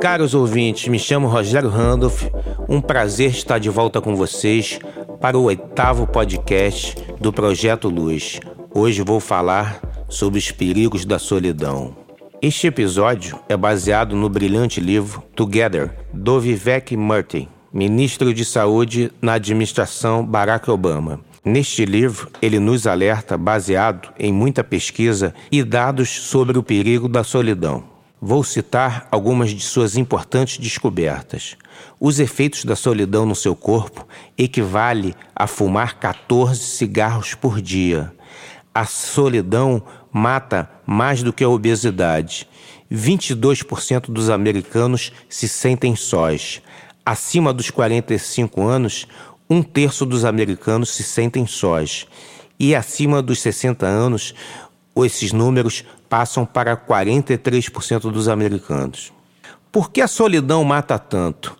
Caros 0.00 0.32
ouvintes, 0.32 0.86
me 0.86 0.96
chamo 0.96 1.26
Rogério 1.26 1.68
Randolph. 1.68 2.22
Um 2.68 2.80
prazer 2.80 3.30
estar 3.30 3.58
de 3.58 3.68
volta 3.68 4.00
com 4.00 4.14
vocês 4.14 4.78
para 5.20 5.36
o 5.36 5.42
oitavo 5.42 6.06
podcast 6.06 6.94
do 7.20 7.32
Projeto 7.32 7.88
Luz. 7.88 8.38
Hoje 8.72 9.02
vou 9.02 9.18
falar 9.18 9.80
sobre 10.08 10.38
os 10.38 10.52
perigos 10.52 11.04
da 11.04 11.18
solidão. 11.18 11.96
Este 12.40 12.68
episódio 12.68 13.40
é 13.48 13.56
baseado 13.56 14.14
no 14.14 14.28
brilhante 14.28 14.80
livro 14.80 15.20
Together, 15.34 15.92
do 16.14 16.38
Vivek 16.38 16.96
Murthy, 16.96 17.48
ministro 17.72 18.32
de 18.32 18.44
Saúde 18.44 19.10
na 19.20 19.32
administração 19.32 20.24
Barack 20.24 20.70
Obama. 20.70 21.18
Neste 21.44 21.84
livro, 21.84 22.30
ele 22.40 22.60
nos 22.60 22.86
alerta, 22.86 23.36
baseado 23.36 24.10
em 24.16 24.32
muita 24.32 24.62
pesquisa 24.62 25.34
e 25.50 25.64
dados 25.64 26.08
sobre 26.08 26.56
o 26.56 26.62
perigo 26.62 27.08
da 27.08 27.24
solidão. 27.24 27.97
Vou 28.20 28.42
citar 28.42 29.06
algumas 29.12 29.50
de 29.50 29.60
suas 29.60 29.96
importantes 29.96 30.58
descobertas. 30.58 31.56
Os 32.00 32.18
efeitos 32.18 32.64
da 32.64 32.74
solidão 32.74 33.24
no 33.24 33.34
seu 33.34 33.54
corpo 33.54 34.06
equivale 34.36 35.14
a 35.36 35.46
fumar 35.46 36.00
14 36.00 36.60
cigarros 36.60 37.34
por 37.34 37.60
dia. 37.60 38.12
A 38.74 38.84
solidão 38.84 39.80
mata 40.12 40.68
mais 40.84 41.22
do 41.22 41.32
que 41.32 41.44
a 41.44 41.48
obesidade. 41.48 42.48
22% 42.90 44.10
dos 44.10 44.30
americanos 44.30 45.12
se 45.28 45.48
sentem 45.48 45.94
sós. 45.94 46.60
Acima 47.06 47.52
dos 47.52 47.70
45 47.70 48.66
anos, 48.66 49.06
um 49.48 49.62
terço 49.62 50.04
dos 50.04 50.24
americanos 50.24 50.90
se 50.90 51.04
sentem 51.04 51.46
sós. 51.46 52.06
E 52.58 52.74
acima 52.74 53.22
dos 53.22 53.40
60 53.40 53.86
anos, 53.86 54.34
esses 55.04 55.32
números 55.32 55.84
passam 56.08 56.46
para 56.46 56.76
43% 56.76 58.10
dos 58.10 58.28
americanos. 58.28 59.12
Por 59.70 59.90
que 59.90 60.00
a 60.00 60.08
solidão 60.08 60.64
mata 60.64 60.98
tanto? 60.98 61.56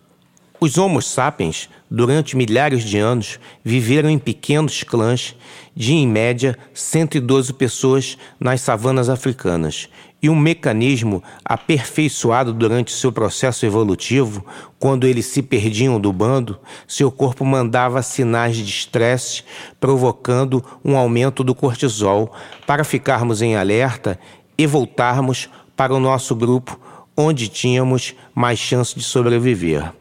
Os 0.61 0.77
Homo 0.77 1.01
sapiens, 1.01 1.69
durante 1.89 2.35
milhares 2.35 2.83
de 2.83 2.97
anos, 2.97 3.39
viveram 3.63 4.09
em 4.09 4.19
pequenos 4.19 4.83
clãs 4.83 5.33
de, 5.73 5.93
em 5.93 6.05
média, 6.05 6.57
112 6.73 7.53
pessoas 7.53 8.17
nas 8.37 8.59
savanas 8.59 9.07
africanas. 9.07 9.87
E 10.21 10.29
um 10.29 10.35
mecanismo 10.35 11.23
aperfeiçoado 11.45 12.51
durante 12.51 12.91
seu 12.91 13.09
processo 13.09 13.65
evolutivo, 13.65 14.45
quando 14.77 15.07
eles 15.07 15.27
se 15.27 15.41
perdiam 15.41 15.97
do 15.97 16.11
bando, 16.11 16.59
seu 16.85 17.09
corpo 17.09 17.45
mandava 17.45 18.01
sinais 18.01 18.57
de 18.57 18.65
estresse, 18.65 19.43
provocando 19.79 20.61
um 20.83 20.97
aumento 20.97 21.41
do 21.41 21.55
cortisol, 21.55 22.33
para 22.67 22.83
ficarmos 22.83 23.41
em 23.41 23.55
alerta 23.55 24.19
e 24.59 24.67
voltarmos 24.67 25.49
para 25.73 25.93
o 25.93 26.01
nosso 26.01 26.35
grupo, 26.35 26.77
onde 27.15 27.47
tínhamos 27.47 28.13
mais 28.35 28.59
chance 28.59 28.93
de 28.93 29.01
sobreviver. 29.01 29.93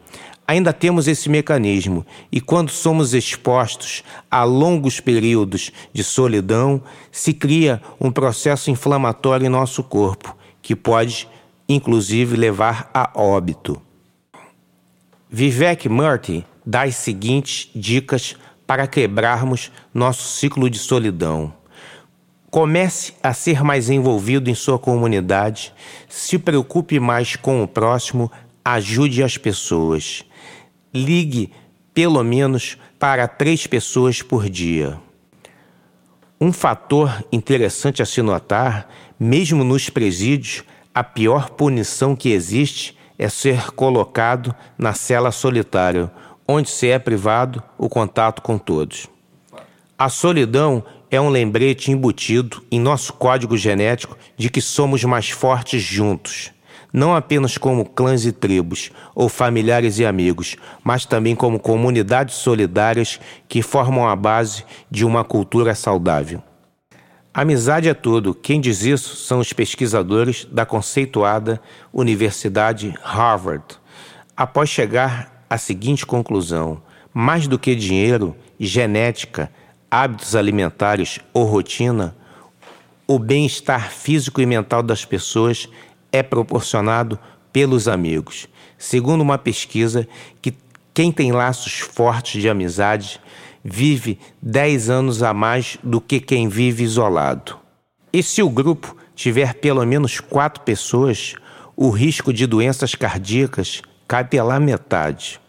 Ainda 0.48 0.72
temos 0.72 1.06
esse 1.06 1.28
mecanismo, 1.28 2.04
e 2.32 2.40
quando 2.40 2.70
somos 2.70 3.14
expostos 3.14 4.02
a 4.28 4.42
longos 4.42 4.98
períodos 4.98 5.70
de 5.92 6.02
solidão, 6.02 6.82
se 7.12 7.32
cria 7.32 7.80
um 8.00 8.10
processo 8.10 8.68
inflamatório 8.68 9.46
em 9.46 9.48
nosso 9.48 9.84
corpo, 9.84 10.36
que 10.60 10.74
pode, 10.74 11.28
inclusive, 11.68 12.36
levar 12.36 12.90
a 12.92 13.12
óbito. 13.14 13.80
Vivek 15.30 15.88
Murthy 15.88 16.44
dá 16.66 16.82
as 16.82 16.96
seguintes 16.96 17.70
dicas 17.76 18.34
para 18.66 18.88
quebrarmos 18.88 19.70
nosso 19.94 20.26
ciclo 20.26 20.68
de 20.68 20.80
solidão. 20.80 21.57
Comece 22.58 23.14
a 23.22 23.32
ser 23.32 23.62
mais 23.62 23.88
envolvido 23.88 24.50
em 24.50 24.54
sua 24.56 24.80
comunidade, 24.80 25.72
se 26.08 26.36
preocupe 26.36 26.98
mais 26.98 27.36
com 27.36 27.62
o 27.62 27.68
próximo, 27.68 28.32
ajude 28.64 29.22
as 29.22 29.38
pessoas. 29.38 30.24
Ligue 30.92 31.52
pelo 31.94 32.20
menos 32.24 32.76
para 32.98 33.28
três 33.28 33.64
pessoas 33.68 34.22
por 34.22 34.50
dia. 34.50 34.98
Um 36.40 36.52
fator 36.52 37.24
interessante 37.30 38.02
a 38.02 38.04
se 38.04 38.22
notar, 38.22 38.88
mesmo 39.20 39.62
nos 39.62 39.88
presídios, 39.88 40.64
a 40.92 41.04
pior 41.04 41.50
punição 41.50 42.16
que 42.16 42.30
existe 42.30 42.98
é 43.16 43.28
ser 43.28 43.70
colocado 43.70 44.52
na 44.76 44.94
cela 44.94 45.30
solitária, 45.30 46.10
onde 46.44 46.68
se 46.68 46.88
é 46.88 46.98
privado 46.98 47.62
o 47.78 47.88
contato 47.88 48.42
com 48.42 48.58
todos. 48.58 49.06
A 49.96 50.08
solidão 50.08 50.84
é 51.10 51.20
um 51.20 51.28
lembrete 51.28 51.90
embutido 51.90 52.62
em 52.70 52.80
nosso 52.80 53.12
código 53.12 53.56
genético 53.56 54.16
de 54.36 54.50
que 54.50 54.60
somos 54.60 55.02
mais 55.04 55.30
fortes 55.30 55.82
juntos 55.82 56.52
não 56.92 57.14
apenas 57.14 57.58
como 57.58 57.84
clãs 57.84 58.24
e 58.24 58.32
tribos, 58.32 58.90
ou 59.14 59.28
familiares 59.28 59.98
e 59.98 60.06
amigos, 60.06 60.56
mas 60.82 61.04
também 61.04 61.34
como 61.34 61.58
comunidades 61.58 62.36
solidárias 62.36 63.20
que 63.46 63.62
formam 63.62 64.08
a 64.08 64.16
base 64.16 64.64
de 64.90 65.04
uma 65.04 65.24
cultura 65.24 65.74
saudável. 65.74 66.42
Amizade 67.32 67.88
é 67.88 67.94
tudo. 67.94 68.34
Quem 68.34 68.60
diz 68.60 68.82
isso 68.82 69.16
são 69.16 69.38
os 69.38 69.52
pesquisadores 69.52 70.46
da 70.50 70.64
conceituada 70.64 71.60
Universidade 71.92 72.94
Harvard. 73.02 73.64
Após 74.36 74.68
chegar 74.68 75.44
à 75.48 75.58
seguinte 75.58 76.06
conclusão: 76.06 76.82
mais 77.12 77.46
do 77.46 77.58
que 77.58 77.74
dinheiro, 77.74 78.34
genética, 78.58 79.52
hábitos 79.90 80.36
alimentares 80.36 81.18
ou 81.32 81.44
rotina, 81.44 82.14
o 83.06 83.18
bem-estar 83.18 83.90
físico 83.90 84.40
e 84.40 84.46
mental 84.46 84.82
das 84.82 85.04
pessoas 85.04 85.68
é 86.12 86.22
proporcionado 86.22 87.18
pelos 87.52 87.88
amigos. 87.88 88.46
Segundo 88.76 89.22
uma 89.22 89.38
pesquisa, 89.38 90.06
que 90.42 90.54
quem 90.92 91.10
tem 91.10 91.32
laços 91.32 91.78
fortes 91.78 92.40
de 92.40 92.48
amizade 92.48 93.20
vive 93.64 94.18
10 94.42 94.90
anos 94.90 95.22
a 95.22 95.32
mais 95.32 95.78
do 95.82 96.00
que 96.00 96.20
quem 96.20 96.48
vive 96.48 96.84
isolado. 96.84 97.56
E 98.12 98.22
se 98.22 98.42
o 98.42 98.50
grupo 98.50 98.96
tiver 99.14 99.54
pelo 99.54 99.84
menos 99.84 100.20
quatro 100.20 100.62
pessoas, 100.62 101.34
o 101.76 101.90
risco 101.90 102.32
de 102.32 102.46
doenças 102.46 102.94
cardíacas 102.94 103.82
cai 104.06 104.24
pela 104.24 104.58
metade. 104.58 105.40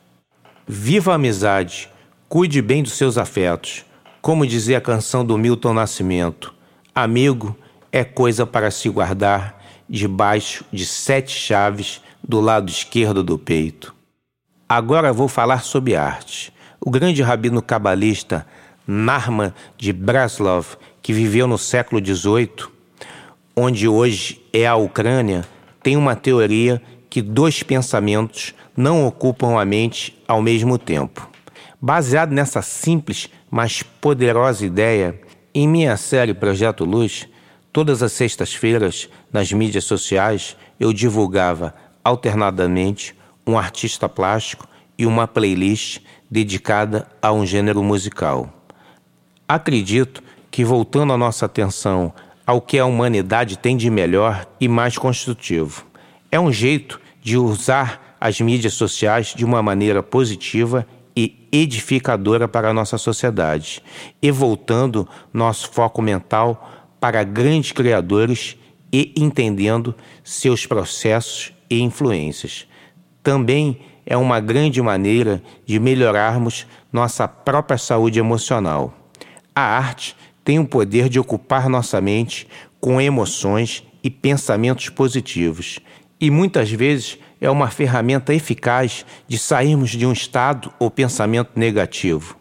Viva 0.67 1.11
a 1.11 1.15
amizade, 1.15 1.89
cuide 2.27 2.61
bem 2.61 2.83
dos 2.83 2.93
seus 2.93 3.17
afetos. 3.17 3.85
Como 4.29 4.45
dizia 4.45 4.77
a 4.77 4.81
canção 4.81 5.25
do 5.25 5.35
Milton 5.39 5.73
Nascimento: 5.73 6.53
Amigo 6.93 7.57
é 7.91 8.03
coisa 8.03 8.45
para 8.45 8.69
se 8.69 8.87
guardar 8.87 9.59
debaixo 9.89 10.63
de 10.71 10.85
sete 10.85 11.31
chaves 11.31 11.99
do 12.23 12.39
lado 12.39 12.69
esquerdo 12.69 13.23
do 13.23 13.39
peito. 13.39 13.91
Agora 14.69 15.11
vou 15.11 15.27
falar 15.27 15.63
sobre 15.63 15.95
arte. 15.95 16.53
O 16.79 16.91
grande 16.91 17.23
rabino 17.23 17.59
cabalista 17.59 18.45
Narman 18.85 19.51
de 19.75 19.91
Braslov, 19.91 20.77
que 21.01 21.11
viveu 21.11 21.47
no 21.47 21.57
século 21.57 21.99
XVIII, 21.99 22.67
onde 23.55 23.87
hoje 23.87 24.39
é 24.53 24.67
a 24.67 24.75
Ucrânia, 24.75 25.43
tem 25.81 25.97
uma 25.97 26.15
teoria 26.15 26.79
que 27.09 27.19
dois 27.19 27.63
pensamentos 27.63 28.53
não 28.77 29.07
ocupam 29.07 29.59
a 29.59 29.65
mente 29.65 30.15
ao 30.27 30.39
mesmo 30.39 30.77
tempo. 30.77 31.27
Baseado 31.81 32.31
nessa 32.31 32.61
simples, 32.61 33.29
mas 33.49 33.81
poderosa 33.81 34.65
ideia, 34.65 35.19
em 35.53 35.67
minha 35.67 35.95
série 35.97 36.33
Projeto 36.33 36.83
Luz, 36.83 37.27
Todas 37.71 38.01
as 38.01 38.13
sextas-feiras, 38.13 39.07
nas 39.31 39.51
mídias 39.53 39.83
sociais, 39.83 40.57
eu 40.79 40.91
divulgava 40.91 41.73
alternadamente 42.03 43.15
um 43.45 43.57
artista 43.59 44.09
plástico 44.09 44.67
e 44.97 45.05
uma 45.05 45.27
playlist 45.27 46.01
dedicada 46.29 47.07
a 47.21 47.31
um 47.31 47.45
gênero 47.45 47.83
musical. 47.83 48.51
Acredito 49.47 50.23
que, 50.49 50.65
voltando 50.65 51.13
a 51.13 51.17
nossa 51.17 51.45
atenção 51.45 52.11
ao 52.45 52.59
que 52.59 52.79
a 52.79 52.85
humanidade 52.85 53.55
tem 53.55 53.77
de 53.77 53.89
melhor 53.89 54.47
e 54.59 54.67
mais 54.67 54.97
construtivo, 54.97 55.85
é 56.31 56.39
um 56.39 56.51
jeito 56.51 56.99
de 57.21 57.37
usar 57.37 58.17
as 58.19 58.41
mídias 58.41 58.73
sociais 58.73 59.27
de 59.35 59.45
uma 59.45 59.61
maneira 59.61 60.01
positiva 60.01 60.87
e 61.15 61.47
edificadora 61.51 62.47
para 62.47 62.69
a 62.69 62.73
nossa 62.73 62.97
sociedade, 62.97 63.81
e 64.21 64.31
voltando 64.31 65.07
nosso 65.33 65.69
foco 65.71 66.01
mental 66.01 66.87
para 66.99 67.23
grandes 67.23 67.71
criadores 67.71 68.57
e 68.91 69.13
entendendo 69.15 69.95
seus 70.23 70.65
processos 70.65 71.53
e 71.69 71.81
influências. 71.81 72.67
Também 73.21 73.79
é 74.05 74.17
uma 74.17 74.39
grande 74.39 74.81
maneira 74.81 75.41
de 75.65 75.79
melhorarmos 75.79 76.65
nossa 76.91 77.27
própria 77.27 77.77
saúde 77.77 78.19
emocional. 78.19 78.93
A 79.53 79.61
arte 79.61 80.15
tem 80.43 80.57
o 80.57 80.67
poder 80.67 81.09
de 81.09 81.19
ocupar 81.19 81.69
nossa 81.69 82.01
mente 82.01 82.47
com 82.79 82.99
emoções 82.99 83.83
e 84.03 84.09
pensamentos 84.09 84.89
positivos, 84.89 85.79
e 86.19 86.31
muitas 86.31 86.71
vezes 86.71 87.19
é 87.39 87.49
uma 87.49 87.69
ferramenta 87.69 88.33
eficaz 88.33 89.05
de 89.27 89.37
sairmos 89.37 89.91
de 89.91 90.05
um 90.05 90.11
estado 90.11 90.73
ou 90.79 90.91
pensamento 90.91 91.51
negativo 91.55 92.39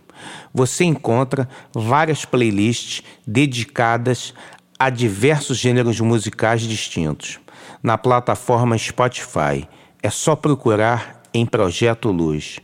você 0.52 0.84
encontra 0.84 1.48
várias 1.72 2.24
playlists 2.24 3.02
dedicadas 3.26 4.34
a 4.78 4.90
diversos 4.90 5.58
gêneros 5.58 6.00
musicais 6.00 6.62
distintos 6.62 7.38
na 7.82 7.98
plataforma 7.98 8.76
Spotify. 8.78 9.68
É 10.02 10.10
só 10.10 10.34
procurar 10.34 11.22
em 11.32 11.44
Projeto 11.44 12.10
Luz. 12.10 12.58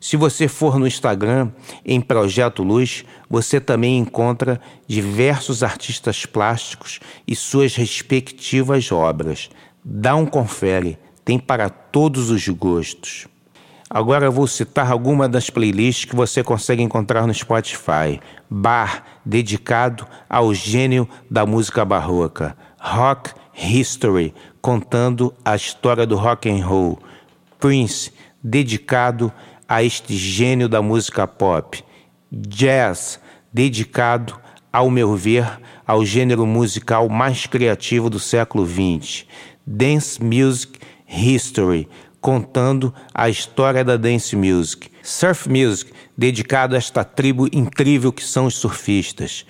Se 0.00 0.16
você 0.16 0.46
for 0.46 0.78
no 0.78 0.86
Instagram, 0.86 1.50
em 1.84 2.00
Projeto 2.00 2.62
Luz, 2.62 3.04
você 3.28 3.60
também 3.60 3.98
encontra 3.98 4.60
diversos 4.86 5.62
artistas 5.62 6.24
plásticos 6.24 7.00
e 7.26 7.34
suas 7.34 7.74
respectivas 7.74 8.92
obras. 8.92 9.50
Dá 9.84 10.14
um 10.14 10.26
confere, 10.26 10.98
tem 11.28 11.38
para 11.38 11.68
todos 11.68 12.30
os 12.30 12.48
gostos. 12.48 13.28
Agora 13.90 14.30
vou 14.30 14.46
citar 14.46 14.90
algumas 14.90 15.28
das 15.28 15.50
playlists 15.50 16.06
que 16.06 16.16
você 16.16 16.42
consegue 16.42 16.82
encontrar 16.82 17.26
no 17.26 17.34
Spotify. 17.34 18.18
Bar, 18.48 19.04
dedicado 19.26 20.06
ao 20.26 20.54
gênio 20.54 21.06
da 21.30 21.44
música 21.44 21.84
barroca. 21.84 22.56
Rock 22.80 23.32
History, 23.54 24.32
contando 24.62 25.34
a 25.44 25.54
história 25.54 26.06
do 26.06 26.16
rock 26.16 26.48
and 26.48 26.64
roll. 26.64 26.98
Prince, 27.60 28.10
dedicado 28.42 29.30
a 29.68 29.82
este 29.82 30.16
gênio 30.16 30.66
da 30.66 30.80
música 30.80 31.26
pop. 31.26 31.84
Jazz, 32.32 33.20
dedicado, 33.52 34.40
ao 34.72 34.90
meu 34.90 35.14
ver, 35.14 35.60
ao 35.86 36.06
gênero 36.06 36.46
musical 36.46 37.06
mais 37.06 37.44
criativo 37.44 38.08
do 38.08 38.18
século 38.18 38.66
XX. 38.66 39.26
Dance 39.66 40.24
Music 40.24 40.78
History, 41.08 41.88
contando 42.20 42.92
a 43.14 43.28
história 43.28 43.82
da 43.82 43.96
dance 43.96 44.36
music. 44.36 44.90
Surf 45.02 45.48
Music, 45.48 45.90
dedicado 46.16 46.74
a 46.74 46.78
esta 46.78 47.02
tribo 47.02 47.48
incrível 47.52 48.12
que 48.12 48.22
são 48.22 48.46
os 48.46 48.56
surfistas. 48.56 49.46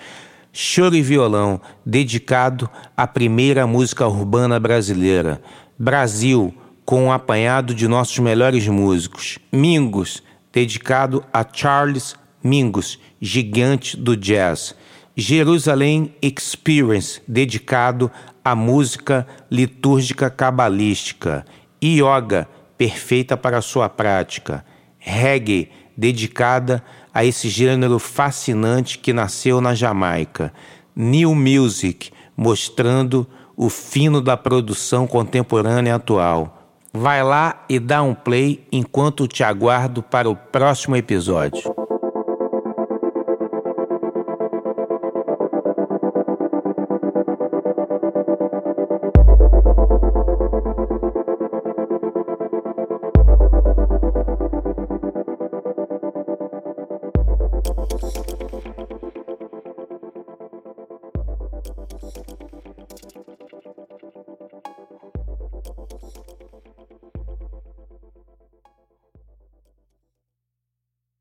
Choro 0.53 0.97
e 0.97 1.03
Violão, 1.03 1.61
dedicado 1.85 2.71
à 2.97 3.07
primeira 3.07 3.67
música 3.67 4.07
urbana 4.07 4.61
brasileira. 4.61 5.43
Brasil, 5.79 6.55
com 6.85 7.05
um 7.05 7.13
apanhado 7.13 7.75
de 7.75 7.87
nossos 7.87 8.19
melhores 8.19 8.67
músicos. 8.67 9.39
Mingus, 9.53 10.23
dedicado 10.53 11.25
a 11.33 11.45
Charles 11.53 12.15
Mingus, 12.43 12.99
gigante 13.21 13.97
do 13.97 14.17
jazz. 14.17 14.75
Jerusalém 15.15 16.15
Experience, 16.23 17.21
dedicado 17.27 18.11
à 18.51 18.55
música 18.55 19.27
litúrgica 19.51 20.31
cabalística. 20.31 21.45
Yoga, 21.83 22.49
perfeita 22.77 23.37
para 23.37 23.59
a 23.59 23.63
sua 23.63 23.89
prática. 23.89 24.65
Reggae, 24.99 25.71
dedicada 25.97 26.83
a 27.13 27.25
esse 27.25 27.49
gênero 27.49 27.99
fascinante 27.99 28.99
que 28.99 29.13
nasceu 29.13 29.61
na 29.61 29.75
Jamaica. 29.75 30.53
New 30.95 31.35
Music, 31.35 32.11
mostrando 32.37 33.27
o 33.57 33.69
fino 33.69 34.21
da 34.21 34.37
produção 34.37 35.07
contemporânea 35.07 35.97
atual. 35.97 36.73
Vai 36.93 37.23
lá 37.23 37.65
e 37.69 37.79
dá 37.79 38.03
um 38.03 38.15
play 38.15 38.67
enquanto 38.73 39.29
te 39.29 39.45
aguardo 39.45 40.03
para 40.03 40.31
o 40.31 40.37
próximo 40.37 40.97
episódio. 40.97 41.88